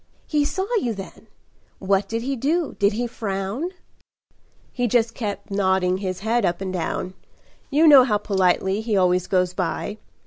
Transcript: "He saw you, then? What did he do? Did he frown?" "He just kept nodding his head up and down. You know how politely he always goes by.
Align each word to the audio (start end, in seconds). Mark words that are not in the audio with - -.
"He 0.25 0.43
saw 0.45 0.65
you, 0.77 0.95
then? 0.95 1.27
What 1.77 2.09
did 2.09 2.23
he 2.23 2.35
do? 2.35 2.75
Did 2.79 2.93
he 2.93 3.05
frown?" 3.05 3.69
"He 4.73 4.87
just 4.87 5.13
kept 5.13 5.51
nodding 5.51 5.97
his 5.97 6.21
head 6.21 6.43
up 6.43 6.59
and 6.59 6.73
down. 6.73 7.13
You 7.69 7.85
know 7.85 8.03
how 8.03 8.17
politely 8.17 8.81
he 8.81 8.97
always 8.97 9.27
goes 9.27 9.53
by. 9.53 9.99